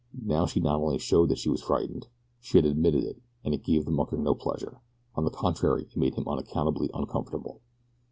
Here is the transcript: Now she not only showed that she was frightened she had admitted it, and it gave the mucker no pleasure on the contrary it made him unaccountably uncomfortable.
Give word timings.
Now 0.25 0.47
she 0.47 0.59
not 0.59 0.81
only 0.81 0.97
showed 0.97 1.29
that 1.29 1.37
she 1.37 1.47
was 1.51 1.61
frightened 1.61 2.07
she 2.39 2.57
had 2.57 2.65
admitted 2.65 3.03
it, 3.03 3.21
and 3.45 3.53
it 3.53 3.63
gave 3.63 3.85
the 3.85 3.91
mucker 3.91 4.17
no 4.17 4.33
pleasure 4.33 4.81
on 5.13 5.25
the 5.25 5.29
contrary 5.29 5.83
it 5.83 5.95
made 5.95 6.15
him 6.15 6.27
unaccountably 6.27 6.89
uncomfortable. 6.91 7.61